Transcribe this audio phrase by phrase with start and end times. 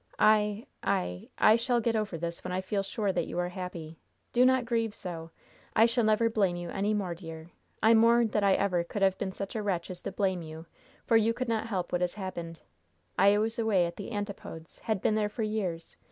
[0.17, 3.99] I I I shall get over this when I feel sure that you are happy.
[4.33, 5.29] Do not grieve so!
[5.75, 7.51] I shall never blame you any more, dear!
[7.83, 10.65] I mourn that I ever could have been such a wretch as to blame you,
[11.05, 12.61] for you could not help what has happened.
[13.19, 15.95] I was away at the antipodes had been there for years.